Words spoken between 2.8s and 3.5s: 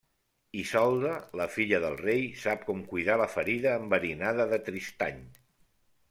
cuidar la